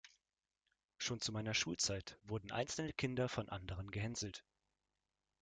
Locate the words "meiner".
1.31-1.53